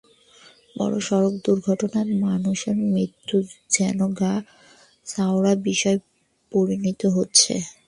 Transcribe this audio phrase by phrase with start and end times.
[0.75, 3.35] বরং সড়ক দুর্ঘটনায় মানুষের মৃত্যু
[3.71, 4.33] যেন গা
[5.07, 5.99] সওয়া বিষয়ে
[6.51, 7.53] পরিণত হচ্ছে।